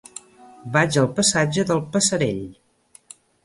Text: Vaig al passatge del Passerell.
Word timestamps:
Vaig 0.77 0.97
al 1.03 1.11
passatge 1.21 1.67
del 1.69 1.85
Passerell. 1.97 2.43